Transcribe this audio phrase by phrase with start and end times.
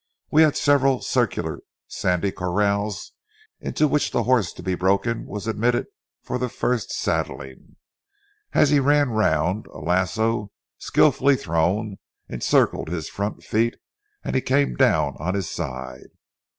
[0.31, 3.11] We had several circular, sandy corrals
[3.59, 5.85] into which the horse to be broken was admitted
[6.23, 7.75] for the first saddling.
[8.51, 13.75] As he ran round, a lasso skillfully thrown encircled his front feet
[14.23, 16.07] and he came down on his side.